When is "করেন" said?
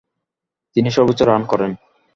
1.45-1.71